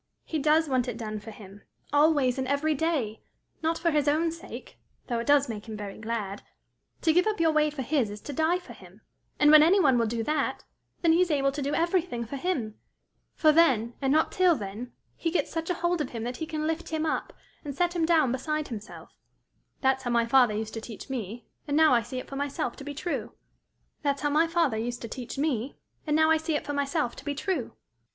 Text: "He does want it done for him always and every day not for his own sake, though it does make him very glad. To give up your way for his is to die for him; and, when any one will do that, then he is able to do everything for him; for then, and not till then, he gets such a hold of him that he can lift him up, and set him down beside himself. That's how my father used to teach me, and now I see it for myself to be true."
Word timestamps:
"He 0.25 0.39
does 0.39 0.67
want 0.67 0.87
it 0.87 0.97
done 0.97 1.19
for 1.19 1.29
him 1.29 1.61
always 1.93 2.39
and 2.39 2.47
every 2.47 2.73
day 2.73 3.21
not 3.61 3.77
for 3.77 3.91
his 3.91 4.07
own 4.07 4.31
sake, 4.31 4.79
though 5.05 5.19
it 5.19 5.27
does 5.27 5.47
make 5.47 5.67
him 5.69 5.77
very 5.77 5.99
glad. 5.99 6.41
To 7.03 7.13
give 7.13 7.27
up 7.27 7.39
your 7.39 7.51
way 7.51 7.69
for 7.69 7.83
his 7.83 8.09
is 8.09 8.19
to 8.21 8.33
die 8.33 8.57
for 8.57 8.73
him; 8.73 9.01
and, 9.39 9.51
when 9.51 9.61
any 9.61 9.79
one 9.79 9.99
will 9.99 10.07
do 10.07 10.23
that, 10.23 10.63
then 11.03 11.13
he 11.13 11.21
is 11.21 11.29
able 11.29 11.51
to 11.51 11.61
do 11.61 11.75
everything 11.75 12.25
for 12.25 12.35
him; 12.37 12.79
for 13.35 13.51
then, 13.51 13.93
and 14.01 14.11
not 14.11 14.31
till 14.31 14.55
then, 14.55 14.91
he 15.15 15.29
gets 15.29 15.51
such 15.51 15.69
a 15.69 15.75
hold 15.75 16.01
of 16.01 16.09
him 16.09 16.23
that 16.23 16.37
he 16.37 16.47
can 16.47 16.65
lift 16.65 16.89
him 16.89 17.05
up, 17.05 17.31
and 17.63 17.75
set 17.75 17.95
him 17.95 18.03
down 18.03 18.31
beside 18.31 18.69
himself. 18.69 19.11
That's 19.81 20.01
how 20.01 20.09
my 20.09 20.25
father 20.25 20.55
used 20.55 20.73
to 20.73 20.81
teach 20.81 21.11
me, 21.11 21.45
and 21.67 21.77
now 21.77 21.93
I 21.93 22.01
see 22.01 22.17
it 22.17 22.27
for 22.27 22.35
myself 22.35 22.75
to 22.77 22.83
be 22.83 22.95
true." 22.95 23.33